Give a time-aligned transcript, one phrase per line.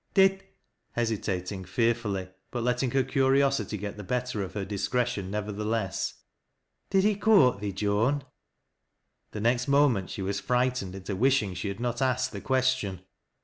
[0.15, 0.43] Did"
[0.93, 6.15] hesitating fearfully, but letting her curiosity get the bet ter of her discretion nevertheless,
[6.89, 8.23] —"did he court thee, Joan?"
[9.33, 13.01] The next moment she was frightened into wishing she had not asked the question.